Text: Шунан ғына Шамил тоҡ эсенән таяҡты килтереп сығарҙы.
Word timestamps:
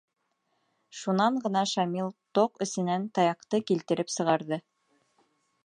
Шунан 0.99 1.35
ғына 1.43 1.61
Шамил 1.71 2.09
тоҡ 2.39 2.63
эсенән 2.67 3.07
таяҡты 3.19 3.61
килтереп 3.69 4.13
сығарҙы. 4.17 4.63